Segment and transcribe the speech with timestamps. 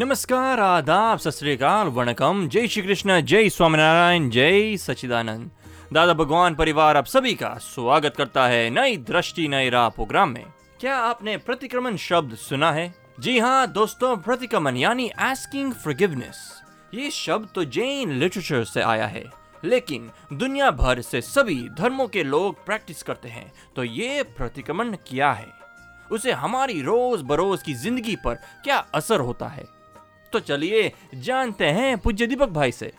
[0.00, 1.42] नमस्कार, आदाब, सत
[1.94, 5.50] वणकम। जय श्री कृष्ण, जय स्वामीनारायण, जय सचिदानंद
[5.92, 10.44] दादा भगवान परिवार, आप सभी का स्वागत करता है नई दृष्टि, नई राह प्रोग्राम में।
[10.80, 12.94] क्या आपने प्रतिक्रमण शब्द सुना है?
[13.20, 16.40] जी हाँ दोस्तों, प्रतिक्रमण यानी आस्किंग फॉरगिवनेस
[16.94, 19.24] ये शब्द तो जैन लिटरेचर से आया है,
[19.64, 25.32] लेकिन दुनिया भर से सभी धर्मों के लोग प्रैक्टिस करते हैं तो ये प्रतिक्रमण क्या
[25.32, 25.52] है?
[26.10, 29.68] उसे हमारी रोज बरोज की ज़िंदगी पर क्या असर होता है?
[30.32, 30.92] तो चलिए
[31.24, 32.92] जानते हैं पूज्य दीपक भाई से।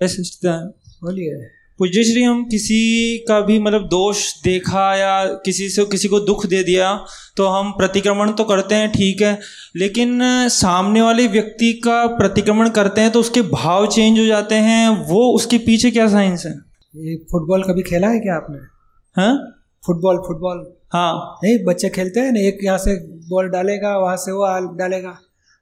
[0.00, 1.44] बोलिए।
[1.78, 6.44] पूज्य श्री हम किसी का भी मतलब दोष देखा या किसी से किसी को दुख
[6.46, 6.92] दे दिया
[7.36, 9.38] तो हम प्रतिक्रमण तो करते हैं ठीक है।
[9.76, 10.18] लेकिन
[10.50, 15.24] सामने वाले व्यक्ति का प्रतिक्रमण करते हैं तो उसके भाव चेंज हो जाते हैं वो
[15.36, 16.52] उसके पीछे क्या साइंस है?
[16.94, 18.58] ये फुटबॉल कभी खेला है क्या आपने?
[19.16, 19.34] हाँ?
[19.82, 22.94] फुटबॉल फुटबॉल हाँ। नहीं बच्चे खेलते हैं ना एक यहाँ से
[23.28, 24.46] बॉल डालेगा वहाँ से वो
[24.76, 25.18] डालेगा।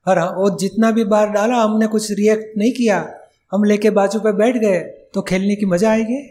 [0.07, 2.99] और वो जितना भी बार डाला, हमने कुछ रिएक्ट नहीं किया।
[3.53, 4.79] हम लेके बाजू पे बैठ गए
[5.15, 6.23] तो खेलने की मज़ा आएगी।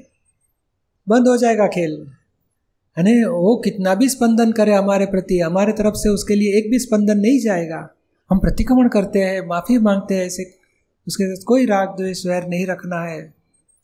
[1.08, 1.92] बंद हो जाएगा खेल।
[2.98, 6.80] यानी वो कितना भी स्पंदन करे हमारे प्रति, हमारे तरफ़ से उसके लिए एक भी
[6.80, 7.88] स्पंदन नहीं जाएगा।
[8.30, 10.44] हम प्रतिक्रमण करते हैं, माफ़ी मांगते हैं ऐसे
[11.08, 13.22] उसके साथ कोई राग द्वेष वैर नहीं रखना है।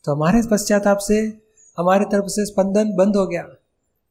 [0.06, 1.19] तो हमारे पश्चाताप से,
[1.78, 3.47] हमारे तरफ़ से स्पंदन बंद हो गया।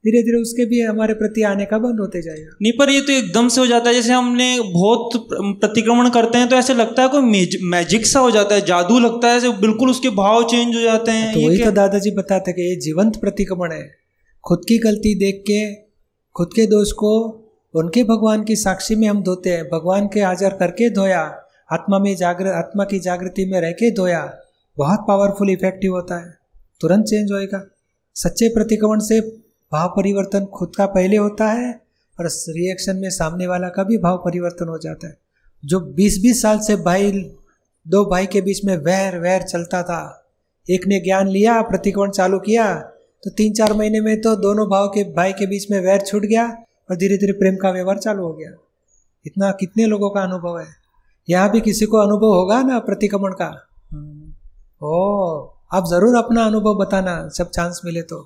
[0.06, 3.12] धीरे धीरे उसके भी हमारे प्रति आने का बंद होते जाएगा। नहीं पर ये तो
[3.12, 5.28] एकदम से हो जाता है जैसे हमने बहुत
[5.60, 8.98] प्रतिक्रमण करते हैं तो ऐसे लगता है कोई मेज- मैजिक सा हो जाता है जादू
[8.98, 12.70] लगता है बिल्कुल उसके भाव चेंज हो जाते हैं तो वही तो दादाजी बताते कि
[12.70, 13.90] ये जीवंत प्रतिक्रमण है।
[14.44, 15.74] खुद की गलती देख के
[16.36, 17.12] खुद के दोष को
[17.74, 21.20] उनके भगवान की साक्षी में हम धोते हैं। भगवान के हाजिर करके धोया
[21.72, 24.38] आत्मा में जागृत आत्मा की जागृति में रह के धोया
[24.78, 26.38] बहुत पावरफुल इफ़ेक्टिव होता है।
[26.80, 27.70] तुरंत चेंज होएगा।
[28.14, 29.43] सच्चे प्रतिक्रमण से
[29.74, 31.70] भाव परिवर्तन खुद का पहले होता है
[32.18, 35.16] और रिएक्शन में सामने वाला का भी भाव परिवर्तन हो जाता है।
[35.62, 37.10] जो 20-20 साल से भाई
[37.86, 40.00] दो भाई के बीच में वैर वैर चलता था
[40.66, 42.66] एक ने ज्ञान लिया प्रतिक्रमण चालू किया
[43.22, 46.22] तो तीन चार महीने में तो दोनों भाव के भाई के बीच में वैर छूट
[46.22, 46.46] गया
[46.90, 48.50] और धीरे धीरे प्रेम का व्यवहार चालू हो गया।
[49.26, 50.66] इतना कितने लोगों का अनुभव है?
[51.28, 53.48] यहाँ भी किसी को अनुभव होगा ना प्रतिक्रमण का?
[54.82, 54.94] ओ
[55.72, 58.18] आप ज़रूर अपना अनुभव बताना जब चांस मिले तो।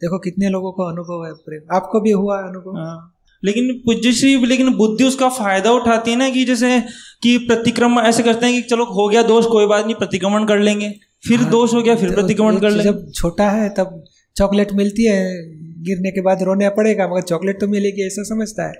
[0.00, 2.76] देखो कितने लोगों को अनुभव है प्रेम। आपको भी हुआ है अनुभव?
[2.78, 6.80] हाँ। लेकिन पूज्यश्री लेकिन बुद्धि उसका फ़ायदा उठाती है ना कि जैसे
[7.22, 10.58] कि प्रतिक्रमण ऐसे करते हैं कि चलो हो गया दोष कोई बात नहीं प्रतिक्रमण कर
[10.58, 10.90] लेंगे।
[11.24, 14.02] फिर हाँ, दोष हो गया फिर तो प्रतिक्रमण कर लेंगे। जब छोटा है तब
[14.36, 15.24] चॉकलेट मिलती है
[15.84, 18.74] गिरने के बाद रोने पड़ेगा मगर चॉकलेट तो मिलेगी ऐसा समझता है।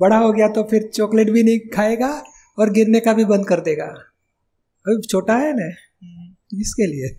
[0.00, 2.10] बड़ा हो गया तो फिर चॉकलेट भी नहीं खाएगा
[2.58, 5.68] और गिरने का भी बंद कर देगा। अभी छोटा है ना
[6.60, 7.14] इसके लिए।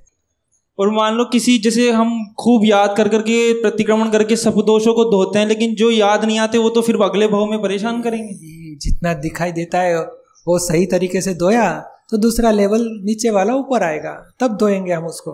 [0.80, 5.04] और मान लो किसी, जैसे हम खूब याद कर करके प्रतिक्रमण करके सब दोषों को
[5.04, 8.34] धोते हैं, लेकिन जो याद नहीं आते, वो तो फिर अगले भाव में परेशान करेंगे।
[8.76, 10.02] जितना दिखाई देता है,
[10.48, 15.06] वो सही तरीके से धोया तो दूसरा लेवल नीचे वाला ऊपर आएगा, तब धोएँगे हम
[15.06, 15.32] उसको।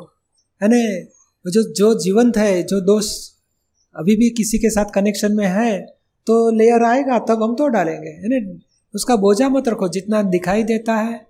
[0.63, 1.09] है ना?
[1.51, 3.29] जो जो जीवंत है, जो दोष
[3.95, 5.81] अभी भी किसी के साथ कनेक्शन में है
[6.27, 8.59] तो लेयर आएगा, तब हम तो डालेंगे। है ना?
[8.95, 11.27] उसका बोझा मत रखो, जितना दिखाई देता है,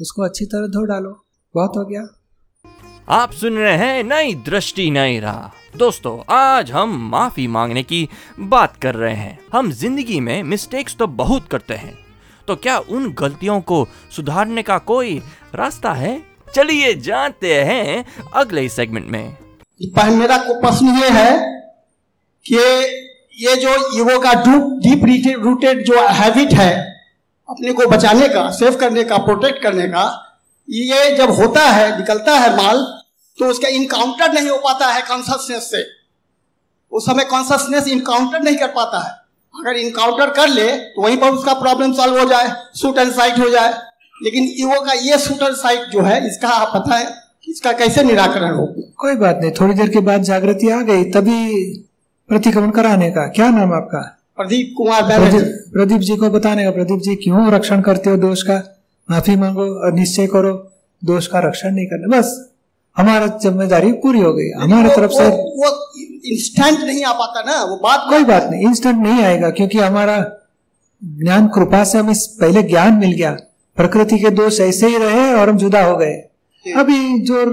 [0.00, 1.24] उसको अच्छी तरह धो डालो।
[1.54, 2.23] बहुत हो गया।
[3.08, 8.08] आप सुन रहे हैं नई दृष्टि, नई राह। दोस्तों, आज हम माफ़ी मांगने की
[8.40, 11.92] बात कर रहे हैं। हम ज़िंदगी में मिस्टेक्स तो बहुत करते हैं।
[12.48, 15.18] तो क्या उन गलतियों को सुधारने का कोई
[15.54, 16.20] रास्ता है?
[16.54, 18.04] चलिए जानते हैं
[18.34, 19.36] अगले सेगमेंट में।
[20.10, 21.38] मेरा प्रश्न ये है
[22.46, 22.56] कि
[23.44, 25.04] ये जो ईगो का डीप
[25.44, 26.74] रूटेड जो हैबिट है,
[27.48, 30.20] अपने को बचाने का सेव करने का प्रोटेक्ट करने का,
[30.68, 32.86] ये जब होता है, निकलता है माल
[33.38, 35.84] तो उसका इनकाउंटर नहीं हो पाता है कॉन्शसनेस से।
[36.92, 39.12] उस समय कॉन्शसनेस इनकाउंटर नहीं कर पाता है।
[39.54, 43.38] अगर इनकाउंटर कर ले तो वहीं पर उसका प्रॉब्लम सॉल्व हो जाए शूट एंड साइट
[43.38, 43.72] हो जाए।
[44.14, 47.06] लेकिन ईगो का ये शूट एंड साइट जो है इसका आप पता है
[47.48, 48.66] इसका कैसे निराकरण हो?
[48.98, 51.40] कोई बात नहीं थोड़ी देर के बाद जागृति आ गई तभी
[52.28, 54.00] प्रतिक्रमण कराने का। क्या नाम आपका?
[54.38, 58.62] प्रदीप कुमार प्रदीप जी को बताने का। प्रदीप जी क्यों रक्षण करते हो दोष का?
[59.08, 60.52] माफ़ी मांगो और निश्चय करो
[61.02, 62.32] दोष का रक्षण नहीं करना। बस
[62.96, 65.68] हमारा ज़िम्मेदारी पूरी हो गई। हमारे तरफ़ से वो, वो
[66.26, 70.18] इंस्टेंट नहीं आ पाता ना वो बात कोई बात नहीं इंस्टेंट नहीं आएगा क्योंकि हमारा
[71.02, 73.30] ज्ञान कृपा से हमें पहले ज्ञान मिल गया।
[73.76, 76.14] प्रकृति के दोष ऐसे ही रहे और हम जुदा हो गए।
[76.66, 77.44] अभी जो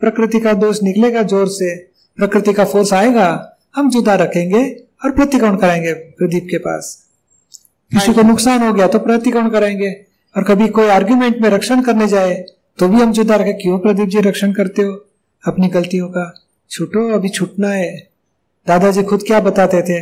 [0.00, 1.74] प्रकृति का दोष निकलेगा ज़ोर से
[2.18, 3.28] प्रकृति का फोर्स आएगा
[3.76, 4.62] हम जुदा रखेंगे
[5.04, 6.96] और प्रतिक्रमण कराएँगे प्रदीप के पास।
[7.92, 9.90] किसी को नुकसान हो गया तो प्रतिक्रमण करेंगे
[10.34, 12.34] और कभी कोई आर्ग्यूमेंट में रक्षण करने जाए
[12.78, 14.92] तो भी हम जुदा रखे क्यों प्रदीप जी रक्षण करते हो?
[15.42, 16.24] अपनी गलतियों का?
[16.70, 17.90] छूटो, अभी छूटना है।
[18.66, 19.98] दादाजी खुद क्या बताते थे?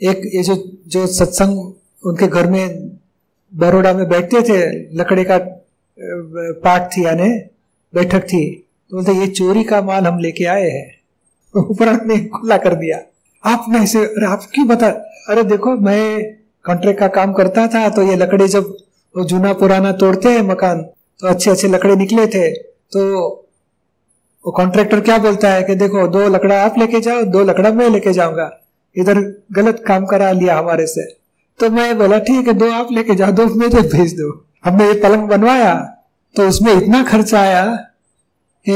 [0.00, 0.54] एक, ये जो
[0.86, 2.90] जो सत्संग उनके घर में
[3.52, 4.60] बड़ोड़ा में बैठते थे,
[4.98, 5.38] लकड़े का
[6.64, 7.28] पाठ थी, यानी
[7.92, 8.44] बैठक थी
[8.90, 10.88] तो बोलते, ये चोरी का माल हम लेके आए हैं।
[11.54, 12.98] उपरांत ने खुला कर दिया।
[13.44, 14.88] आपने इसे, अरे आप क्यों बता,
[15.28, 16.22] अरे देखो, मैं
[16.64, 18.76] कॉन्ट्रैक्ट का काम करता था तो ये लकड़े जब
[19.14, 20.84] वो जूना पुराना तोड़ते हैं मकान
[21.20, 22.50] तो अच्छे अच्छे लकड़े निकले थे
[22.92, 23.04] तो
[24.44, 27.88] वो कॉन्ट्रैक्टर क्या बोलता है कि देखो दो लकड़ा आप लेके जाओ दो लकड़ा मैं
[27.90, 28.50] लेके जाऊँगा।
[28.96, 29.18] इधर
[29.52, 31.04] गलत काम करा लिया हमारे से।
[31.60, 34.30] तो मैं बोला ठीक है दो आप लेके जाओ दो मेरे भेज दो।
[34.64, 35.74] हमने ये पलंग बनवाया
[36.34, 37.64] तो उसमें इतना खर्चा आया
[38.66, 38.74] कि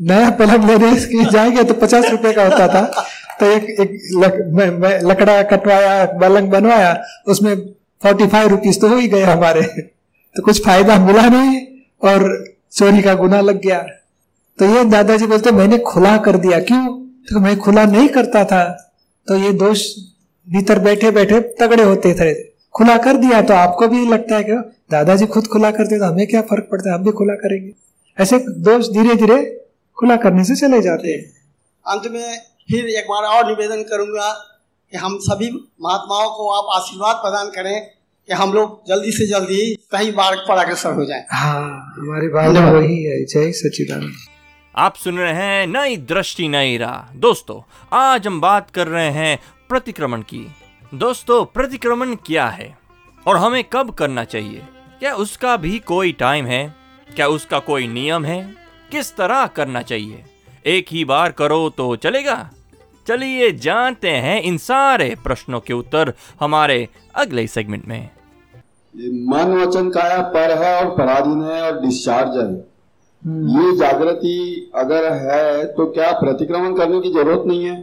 [0.00, 2.82] नया पलंग लेने के जाएँगे तो पचास रुपए का होता था।
[3.40, 7.54] तो एक एक लक, मैं, मैं लकड़ा कटवाया पलंग बनवाया उसमें
[8.02, 9.62] फोर्टी फाइव रुपीज़ तो हो ही गए हमारे।
[10.36, 11.60] तो कुछ फ़ायदा मिला नहीं।
[12.04, 13.78] और चोरी का गुना लग गया।
[14.58, 17.06] तो ये दादाजी बोलते, मैंने खुला कर दिया, क्यों?
[17.06, 18.92] तो मैं खुला नहीं करता था।
[19.28, 19.86] तो ये दोष
[20.48, 22.34] भीतर बैठे बैठे तगड़े होते थे।
[22.74, 24.52] खुला कर दिया तो आपको भी लगता है कि,
[24.90, 27.72] दादाजी खुद खुला करते तो हमें क्या फ़र्क पड़ता है, हम भी खुला करेंगे।
[28.20, 29.64] ऐसे दोष धीरे धीरे
[29.98, 31.32] खुला करने से चले जाते हैं।
[31.86, 32.38] अंत में
[32.70, 34.32] फिर एक बार और निवेदन करूँगा
[34.90, 35.50] कि हम सभी
[35.82, 37.93] महात्माओं को आप आशीर्वाद प्रदान करें।
[38.28, 42.70] कि हम लोग जल्दी से जल्दी सही मार्ग पर अग्रसर हो जाए। हाँ हमारी भावना
[42.70, 44.12] वही है जय सच्चिदानंद।
[44.76, 49.38] आप सुन रहे हैं नई दृष्टि नई राह। दोस्तों आज हम बात कर रहे हैं
[49.68, 50.54] प्रतिक्रमण की।
[50.94, 52.78] दोस्तों प्रतिक्रमण क्या है?
[53.26, 54.62] और हमें कब करना चाहिए?
[54.98, 56.74] क्या उसका भी कोई टाइम है?
[57.16, 58.54] क्या उसका कोई नियम है?
[58.90, 60.24] किस तरह करना चाहिए?
[60.66, 62.50] एक ही बार करो तो चलेगा?
[63.08, 68.10] चलिए जानते हैं इन सारे प्रश्नों के उत्तर हमारे अगले सेगमेंट में।
[68.94, 72.52] ये मन वचन काया पर है और पराधीन है और डिस्चार्ज है।
[73.54, 77.76] ये जागृति अगर है तो क्या प्रतिक्रमण करने की ज़रूरत नहीं है?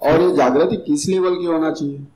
[0.00, 2.06] और ये जागृति किस लेवल की होना चाहिए?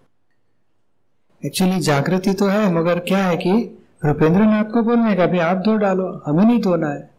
[1.43, 3.53] एक्चुअली जागृति तो है मगर क्या है कि
[4.05, 7.11] रुपेंद्र नाथ को बोलने का भी आप धो डालो हमें नहीं धोना है।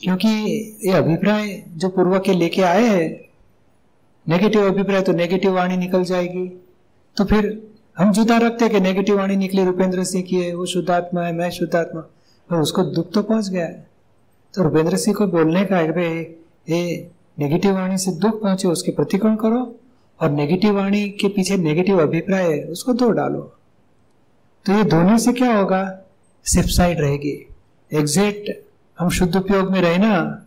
[0.00, 0.28] क्योंकि
[0.84, 1.46] ये अभिप्राय
[1.76, 3.08] जो पूर्व के लेके आए हैं
[4.26, 6.46] नेगेटिव अभिप्राय तो नेगेटिव वाणी निकल जाएगी।
[7.16, 7.46] तो फिर
[7.98, 11.32] हम जुदा रखते हैं कि नेगेटिव वाणी निकली रुपेंद्र सिंह की है, वो शुद्धात्मा है,
[11.32, 12.10] मैं शुद्धात्मा।
[12.52, 13.86] और उसको दुख तो पहुँच गया है।
[14.54, 16.18] तो रुपेंद्र सिंह को बोलने का है भाई
[16.68, 19.76] ये नेगेटिव वाणी से दुख पहुँचे, उसके प्रतिक्रमण करो
[20.20, 23.56] और नेगेटिव वाणी के पीछे नेगेटिव अभिप्राय है, उसको दो डालो।
[24.64, 25.98] तो ये दोनों से क्या होगा?
[26.44, 27.48] सिर्फ़ साइड रहेगी।
[27.92, 28.64] एग्जैक्ट
[28.98, 30.44] हम शुद्ध उपयोग में रहे ना,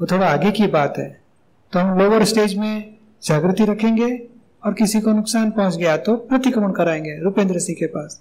[0.00, 1.20] वो थोड़ा आगे की बात है।
[1.72, 4.28] तो हम लोअर स्टेज में जागृति रखेंगे
[4.68, 8.20] और किसी को नुकसान पहुँच गया तो प्रतिक्रमण कराएँगे रुपेंद्र सिंह के पास।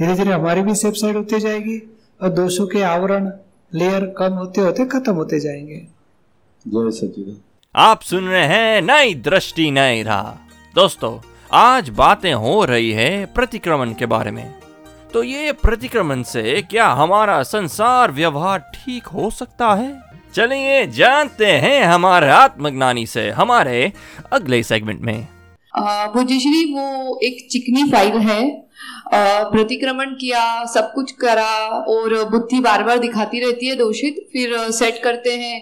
[0.00, 1.78] धीरे धीरे हमारी भी सेफ़ साइड होती जाएगी
[2.22, 3.30] और दोषों के आवरण
[3.72, 5.76] लेयर कम होते होते खत्म होते जाएँगे।
[6.66, 7.40] जय सचिदानंद
[7.74, 10.30] आप सुन रहे हैं नई दृष्टि नई राह।
[10.74, 11.18] दोस्तों
[11.52, 14.54] आज बातें हो रही है प्रतिक्रमण के बारे में।
[15.12, 20.02] तो ये प्रतिक्रमण से क्या हमारा संसार व्यवहार ठीक हो सकता है?
[20.34, 23.92] चलिए जानते हैं हमारे आत्मज्ञानी से हमारे
[24.32, 25.26] अगले सेगमेंट में।
[25.76, 28.42] बुद्धिश्री वो एक चिकनी फ़ाइल है।
[29.14, 31.52] प्रतिक्रमण किया, सब कुछ करा
[31.88, 35.60] और बुद्धि बार बार दिखाती रहती है दोषित। फिर सेट करते हैं,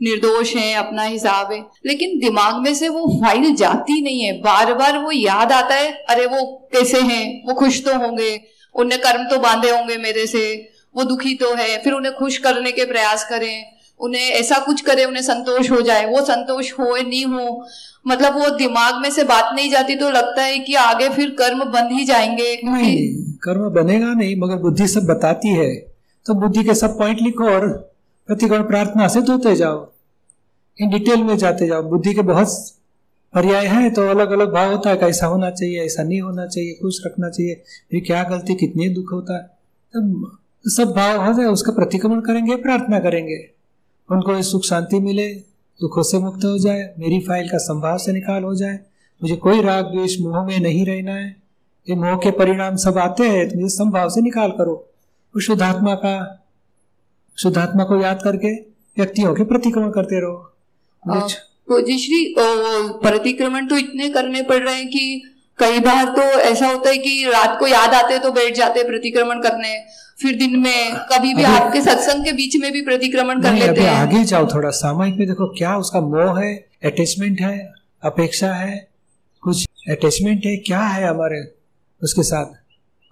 [0.00, 4.74] निर्दोष है, अपना हिसाब है। लेकिन दिमाग में से वो फ़ाइल जाती नहीं है। बार
[4.74, 7.42] बार वो याद आता है, अरे वो कैसे हैं?
[7.46, 8.40] वो खुश तो होंगे।
[8.74, 12.72] उनने कर्म तो बांधे होंगे मेरे से। वो दुखी तो है। फिर उन्हें खुश करने
[12.72, 13.73] के प्रयास करें।
[14.04, 17.66] उन्हें ऐसा कुछ करे, उन्हें संतोष हो जाए, वो संतोष हो नहीं हो
[18.06, 21.64] मतलब वो दिमाग में से बात नहीं जाती तो लगता है कि आगे फिर कर्म
[21.64, 25.74] बंद ही जाएँगे। नहीं, कर्म बनेगा नहीं, मगर बुद्धि सब बताती है।
[26.26, 27.68] तो बुद्धि के सब पॉइंट लिखो और
[28.28, 29.88] प्रतिगण प्रार्थना से धोते जाओ।
[30.80, 32.48] इन डिटेल में जाते जाओ। बुद्धि के बहुत
[33.34, 36.72] पर्याय हैं तो अलग अलग भाव होता है ऐसा होना चाहिए, ऐसा नहीं होना चाहिए,
[36.72, 37.62] खुश रखना चाहिए
[37.94, 39.42] ये क्या गलती, कितनी दुख होता है।
[39.96, 43.38] तो सब भाव हो जाए, उसका प्रतिक्रमण करेंगे, प्रार्थना करेंगे।
[44.08, 45.28] उनको सुख शांति मिले
[45.80, 48.78] दुखों से मुक्त हो जाए मेरी फ़ाइल का संभाव से निकाल हो जाए।
[49.22, 51.28] मुझे कोई राग द्वेष मोह में नहीं रहना है।
[51.88, 54.74] ये मोह के परिणाम सब आते हैं तो मुझे संभाव से निकाल करो।
[55.34, 56.16] उस शुद्धात्मा का
[57.38, 58.54] शुद्धात्मा को याद करके
[58.96, 60.52] व्यक्तियों के प्रतिक्रमण करते रहो।
[61.02, 61.36] मुझे
[61.68, 65.22] पूज्यश्री प्रतिक्रमण तो इतने करने पड़ रहे हैं कि
[65.58, 69.40] कई बार तो ऐसा होता है कि रात को याद आते तो बैठ जाते प्रतिक्रमण
[69.42, 69.74] करने।
[70.22, 73.90] फिर दिन में कभी भी आपके सत्संग के बीच में भी प्रतिक्रमण कर लेते हैं।
[73.90, 76.54] आगे जाओ थोड़ा सामायिक में देखो क्या उसका मोह है
[76.84, 77.72] अटैचमेंट है
[78.04, 78.88] अपेक्षा है
[79.42, 81.54] कुछ अटैचमेंट है क्या है हमारे
[82.02, 82.46] उसके साथ?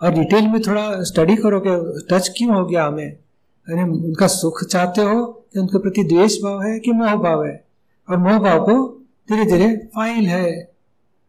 [0.04, 3.06] और डिटेल में थोड़ा स्टडी करो कि टच क्यों हो गया हमें?
[3.06, 7.64] यानी उनका सुख चाहते हो कि उनके प्रति द्वेष भाव है कि मोह भाव है?
[8.10, 10.71] और मोह भाव को धीरे धीरे फ़ाइल है।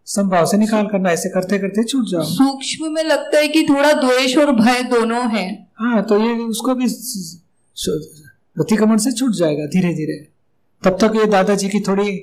[0.05, 3.93] संभाव से निकाल करना ऐसे करते करते छूट जाओ। सूक्ष्म में लगता है कि थोड़ा
[3.93, 7.41] द्वेष और भय दोनों है। हाँ तो ये उसको भी स-
[7.75, 8.21] स-
[8.55, 10.27] प्रतिक्रमण से छूट जाएगा धीरे धीरे
[10.83, 12.17] तब तक ये दादाजी की थोड़ी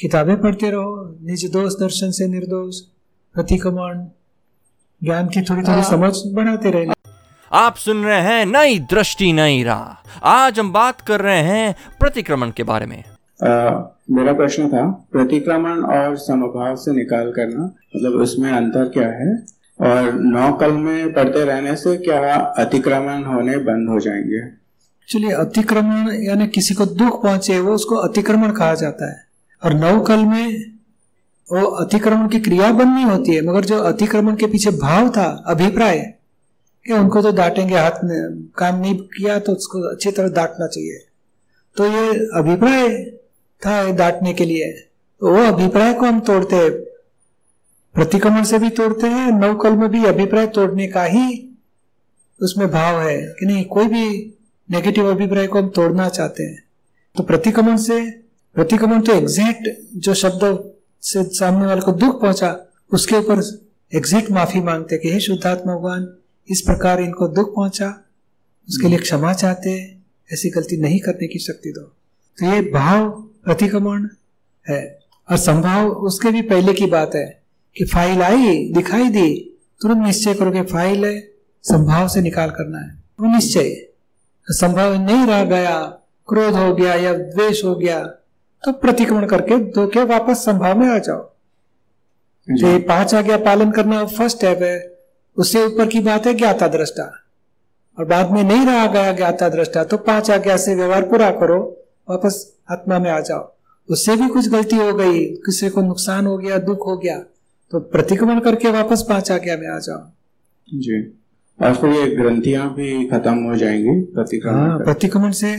[0.00, 2.80] किताबें पढ़ते रहो निज दोष दर्शन से निर्दोष
[3.34, 4.04] प्रतिक्रमण
[5.04, 6.94] ज्ञान की थोड़ी थोड़ी समझ बढ़ाते रहना
[7.52, 12.50] आप सुन रहे हैं नई दृष्टि नई राह। आज हम बात कर रहे हैं प्रतिक्रमण
[12.50, 13.04] के बारे में।
[14.10, 19.46] मेरा प्रश्न था, प्रतिक्रमण और समभाव से निकाल करना मतलब उसमें अंतर क्या है?
[19.80, 24.40] और नौ कल में पढ़ते रहने से क्या अतिक्रमण होने बंद हो जाएँगे?
[25.08, 29.24] चलिए, अतिक्रमण यानी किसी को दुख पहुँचे, वो उसको अतिक्रमण कहा जाता है।
[29.64, 30.74] और नवकल में
[31.52, 35.44] वो अतिक्रमण की क्रिया बंद नहीं होती है, मगर जो अतिक्रमण के पीछे भाव था,
[35.46, 35.98] अभिप्राय,
[36.86, 40.98] कि उनको तो डांटेंगे, हाथ में काम नहीं किया तो उसको अच्छी तरह डांटना चाहिए।
[41.76, 42.88] तो ये अभिप्राय
[43.70, 44.72] ये डांटने के लिए।
[45.20, 46.70] तो वो अभिप्राय को हम तोड़ते हैं।
[47.94, 51.50] प्रतिक्रमण से भी तोड़ते हैं, नवकल में भी अभिप्राय तोड़ने का ही
[52.42, 54.34] उसमें भाव है कि नहीं, कोई भी
[54.70, 56.64] नेगेटिव अभिप्राय को हम तोड़ना चाहते हैं।
[57.16, 58.10] तो प्रतिक्रमण से,
[58.54, 64.60] प्रतिक्रमण तो एग्जैक्ट जो शब्द से सामने वाले को दुख पहुँचा, उसके ऊपर एग्जैक्ट माफ़ी
[64.60, 66.16] मांगते कि हे शुद्धात्मा भगवान,
[66.50, 68.04] इस प्रकार इनको दुख पहुँचा,
[68.68, 69.96] उसके लिए क्षमा चाहते
[70.32, 71.80] ऐसी गलती नहीं करने की शक्ति दो।
[72.38, 74.06] तो ये भाव प्रतिक्रमण
[74.66, 74.82] है।
[75.28, 77.26] और संभाव उसके भी पहले की बात है
[77.76, 79.32] कि फ़ाइल आई दिखाई दी
[79.80, 81.18] तुरंत निश्चय करो कि फ़ाइल है
[81.64, 83.74] संभाव से निकाल करना है। वो निश्चय
[84.46, 85.80] संभाव नहीं रह गया
[86.28, 88.00] क्रोध हो गया या द्वेष हो गया
[88.64, 93.70] तो प्रतिक्रमण करके दो के वापस संभाव में आ जाओ। तो ये पाँच आज्ञा पालन
[93.70, 94.76] करना फ़र्स्ट स्टेप है।
[95.36, 97.04] उससे ऊपर की बात है ज्ञाता दृष्टा।
[97.98, 101.58] और बाद में नहीं रहा गया ज्ञाता दृष्टा तो पाँच आज्ञा से व्यवहार पूरा करो
[102.10, 103.52] वापस आत्मा में आ जाओ।
[103.88, 107.18] उससे भी कुछ गलती हो गई किसी को नुकसान हो गया दुख हो गया
[107.72, 111.00] तो प्रतिक्रमण करके वापस पाँच आज्ञा में आ जाओ जी।
[111.58, 115.54] और फिर ये ग्रंथियाँ भी खत्म हो जाएँगी प्रतिक्रमण हाँ प्रतिक्रमण से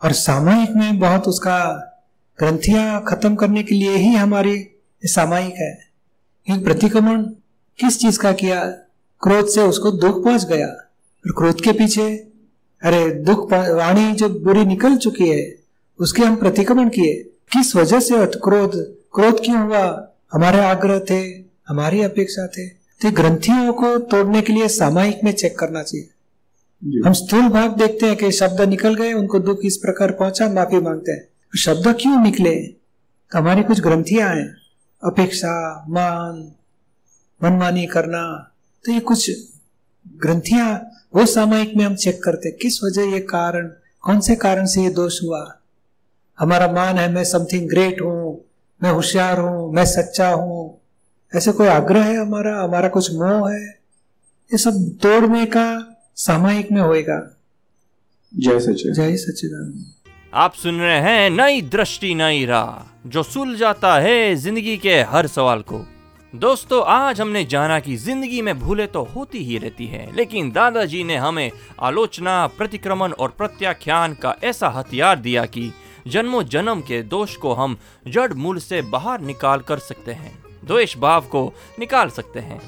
[0.00, 1.58] और सामायिक में बहुत उसका
[2.38, 4.56] ग्रंथियाँ खत्म करने के लिए ही हमारी
[5.02, 7.22] सामायिक है। प्रतिक्रमण
[7.78, 8.64] किस चीज़ का किया?
[9.22, 12.08] क्रोध से उसको दुख पहुँच गया। और क्रोध के पीछे
[12.82, 15.63] अरे दुख वाणी जो बुरी निकल चुकी है
[15.98, 18.72] उसके हम प्रतिक्रमण किए। किस वजह से अत- क्रोध?
[19.14, 20.12] क्रोध क्यों हुआ?
[20.32, 25.58] हमारे आग्रह थे हमारी अपेक्षा थे। तो ग्रंथियों को तोड़ने के लिए सामायिक में चेक
[25.58, 26.10] करना चाहिए।
[27.06, 30.78] हम स्थूल भाग देखते हैं कि शब्द निकल गए उनको दुख इस प्रकार पहुँचा माफ़ी
[30.78, 32.54] मांगते हैं। तो शब्द क्यों निकले?
[33.30, 34.56] तो हमारी कुछ ग्रंथियाँ हैं।
[35.04, 36.52] अपेक्षा मान
[37.44, 38.52] मनमानी करना
[38.84, 39.30] तो ये कुछ
[40.16, 43.66] ग्रंथियाँ वो सामायिक में हम चेक करते किस वजह ये कारण
[44.00, 45.58] कौन से कारण से ये दोष हुआ?
[46.38, 48.40] हमारा मान है मैं समथिंग ग्रेट हूँ
[48.80, 50.80] मैं होशियार हूँ मैं सच्चा हूँ।
[51.32, 52.54] ऐसे कोई आग्रह है हमारा?
[52.62, 53.60] हमारा कुछ मोह है?
[54.50, 55.66] ये सब तोड़ने का
[56.16, 57.18] सामायिक में होएगा।
[58.32, 59.92] जय सचिव जय सच्चिदानंद।
[60.34, 65.26] आप सुन रहे हैं नई दृष्टि नई राह जो सुल जाता है ज़िंदगी के हर
[65.26, 65.84] सवाल को।
[66.32, 71.02] दोस्तों आज हमने जाना कि ज़िंदगी में भूले तो होती ही रहती है लेकिन दादाजी
[71.04, 71.50] ने हमें
[71.80, 75.72] आलोचना प्रतिक्रमण और प्रत्याख्यान का ऐसा हथियार दिया कि
[76.06, 80.96] जन्मों जन्म के दोष को हम जड़ मूल से बाहर निकाल कर सकते हैं, द्वेष
[80.96, 82.60] भाव को निकाल सकते हैं,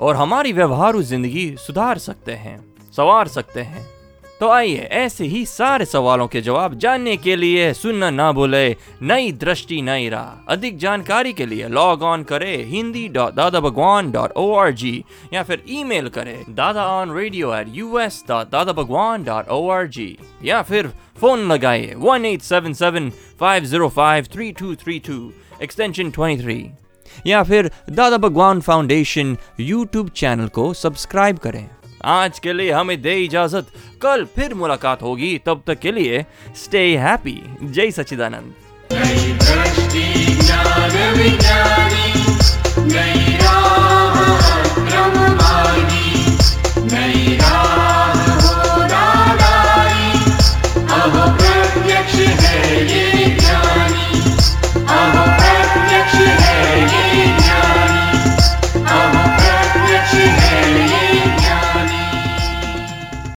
[0.00, 4.01] और हमारी व्यवहारु ज़िंदगी सुधार सकते हैं, संवार सकते हैं।
[4.42, 9.30] तो आइए, ऐसे ही सारे सवालों के जवाब जानने के लिए सुनना ना भूले, नई
[9.32, 14.32] दृष्टि, नई राह। अधिक जानकारी के लिए लॉग ऑन करे Hindi dot Dada Bhagwan dot
[14.36, 18.72] O R G या फिर ईमेल करे Dada on radio at U S dot Dada
[18.72, 20.88] Bhagwan dot O R G या फिर
[21.20, 25.18] फ़ोन लगाइए one eight seven seven five zero five three two three two
[25.62, 26.64] extension twenty three
[27.26, 31.66] या फिर Dada Bhagwan foundation YouTube channel को subscribe करें।
[32.04, 33.66] आज के लिए हमें दे इजाज़त।
[34.02, 36.24] कल फिर मुलाकात होगी, तब तक के लिए
[36.56, 38.54] स्टे हैप्पी जय सच्चिदानंद।